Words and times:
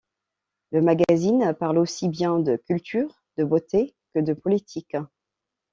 Le 0.71 0.81
magazine 0.81 1.53
parle 1.59 1.77
aussi 1.77 2.09
bien 2.09 2.39
de 2.39 2.55
culture, 2.55 3.21
de 3.37 3.43
beauté, 3.43 3.93
que 4.15 4.19
de 4.19 4.33
politique. 4.33 4.97